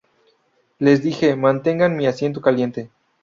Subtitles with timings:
[0.87, 2.89] Les dije: 'Mantenga mi asiento caliente'".